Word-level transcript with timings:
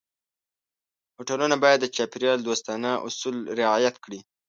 هوټلونه 1.17 1.55
باید 1.63 1.79
د 1.81 1.87
چاپېریال 1.95 2.39
دوستانه 2.43 2.89
اصول 3.07 3.35
رعایت 3.59 3.95
کړي. 4.03 4.19